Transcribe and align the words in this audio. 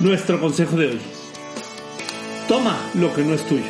Nuestro 0.00 0.40
consejo 0.40 0.76
de 0.76 0.86
hoy. 0.90 0.98
Toma 2.46 2.78
lo 2.94 3.12
que 3.12 3.22
no 3.24 3.34
es 3.34 3.44
tuyo. 3.48 3.64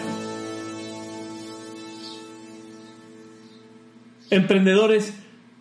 Emprendedores, 4.28 5.14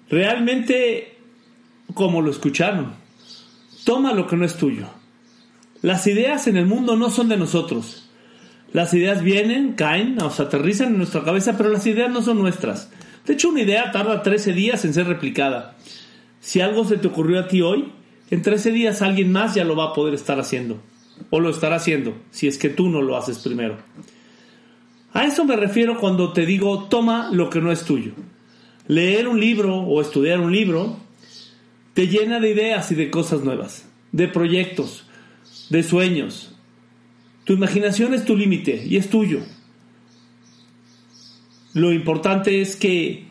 realmente 0.10 1.18
como 1.94 2.22
lo 2.22 2.32
escucharon, 2.32 2.96
toma 3.86 4.12
lo 4.12 4.28
que 4.28 4.36
no 4.36 4.44
es 4.44 4.58
tuyo. 4.58 4.88
Las 5.82 6.06
ideas 6.06 6.48
en 6.48 6.58
el 6.58 6.66
mundo 6.66 6.98
no 6.98 7.12
son 7.12 7.30
de 7.30 7.38
nosotros. 7.38 8.10
Las 8.74 8.94
ideas 8.94 9.24
vienen, 9.24 9.72
caen, 9.72 10.16
nos 10.16 10.42
aterrizan 10.42 10.90
en 10.90 10.98
nuestra 10.98 11.24
cabeza, 11.24 11.56
pero 11.56 11.70
las 11.70 11.88
ideas 11.88 12.12
no 12.12 12.22
son 12.22 12.40
nuestras. 12.40 12.92
De 13.26 13.36
hecho, 13.36 13.50
una 13.50 13.62
idea 13.62 13.94
tarda 13.94 14.22
13 14.22 14.52
días 14.52 14.84
en 14.84 14.94
ser 14.94 15.08
replicada. 15.08 15.78
Si 16.42 16.60
algo 16.60 16.84
se 16.84 16.98
te 16.98 17.08
ocurrió 17.08 17.40
a 17.40 17.48
ti 17.48 17.62
hoy, 17.62 17.94
en 18.30 18.42
13 18.42 18.72
días 18.72 19.02
alguien 19.02 19.32
más 19.32 19.56
ya 19.56 19.64
lo 19.64 19.76
va 19.76 19.86
a 19.86 19.94
poder 19.94 20.14
estar 20.14 20.40
haciendo. 20.40 20.82
O 21.30 21.40
lo 21.40 21.50
estará 21.50 21.78
haciendo, 21.78 22.16
si 22.32 22.48
es 22.48 22.58
que 22.58 22.70
tú 22.70 22.90
no 22.90 23.02
lo 23.02 23.18
haces 23.18 23.40
primero. 23.40 23.78
A 25.14 25.26
eso 25.26 25.46
me 25.46 25.56
refiero 25.56 25.98
cuando 26.00 26.32
te 26.32 26.46
digo 26.46 26.84
toma 26.86 27.30
lo 27.32 27.50
que 27.50 27.60
no 27.60 27.72
es 27.72 27.84
tuyo. 27.84 28.12
Leer 28.88 29.28
un 29.28 29.40
libro 29.40 29.78
o 29.78 30.02
estudiar 30.02 30.40
un 30.40 30.52
libro 30.52 30.98
te 31.94 32.08
llena 32.08 32.40
de 32.40 32.52
ideas 32.52 32.92
y 32.92 32.96
de 32.96 33.10
cosas 33.10 33.44
nuevas, 33.44 33.90
de 34.12 34.28
proyectos, 34.28 35.06
de 35.70 35.82
sueños. 35.82 36.54
Tu 37.44 37.54
imaginación 37.54 38.14
es 38.14 38.26
tu 38.26 38.36
límite 38.36 38.86
y 38.86 38.98
es 38.98 39.10
tuyo. 39.10 39.40
Lo 41.74 41.92
importante 41.92 42.62
es 42.62 42.76
que 42.76 43.26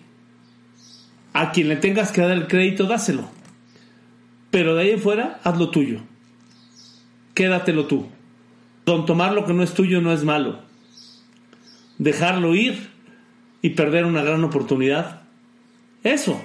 a 1.32 1.52
quien 1.52 1.68
le 1.68 1.76
tengas 1.76 2.10
que 2.12 2.23
dar 2.23 2.32
el 2.32 2.48
crédito, 2.48 2.84
dáselo. 2.84 3.35
Pero 4.57 4.74
de 4.74 4.85
ahí 4.85 4.90
en 4.93 5.01
fuera, 5.01 5.38
haz 5.45 5.59
lo 5.59 5.68
tuyo. 5.68 6.01
Quédatelo 7.35 7.85
tú. 7.85 8.07
Don 8.87 9.04
tomar 9.04 9.35
lo 9.35 9.45
que 9.45 9.52
no 9.52 9.63
es 9.63 9.74
tuyo 9.74 10.01
no 10.01 10.15
es 10.15 10.24
malo. 10.24 10.60
Dejarlo 11.98 12.54
ir 12.54 12.88
y 13.60 13.68
perder 13.68 14.07
una 14.07 14.23
gran 14.23 14.43
oportunidad. 14.45 15.24
Eso, 16.02 16.40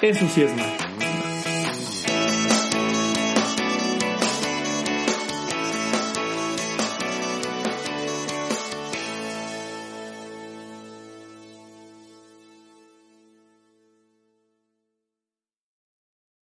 eso 0.00 0.26
sí 0.26 0.40
es 0.40 0.56
malo. 0.56 0.91